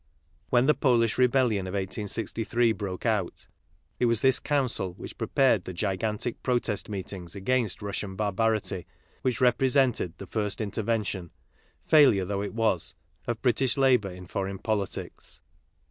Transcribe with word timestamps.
When 0.49 0.65
the 0.65 0.73
Polish 0.73 1.19
rebellion 1.19 1.67
of 1.67 1.73
1863 1.75 2.71
broke 2.71 3.05
out, 3.05 3.45
it 3.99 4.05
was 4.07 4.21
this 4.21 4.39
Council 4.39 4.93
which 4.93 5.15
prepared 5.15 5.63
the 5.65 5.75
gigantic 5.75 6.41
protest 6.41 6.89
meetings 6.89 7.35
against 7.35 7.83
Russian 7.83 8.15
barbarity 8.15 8.87
which 9.21 9.39
represented 9.39 10.17
the 10.17 10.25
first 10.25 10.57
interven 10.59 11.03
tion, 11.05 11.29
failure 11.85 12.25
though 12.25 12.41
it 12.41 12.55
was, 12.55 12.95
of 13.27 13.43
British 13.43 13.77
labour 13.77 14.09
in 14.09 14.25
foreign 14.25 14.57
politics. 14.57 15.39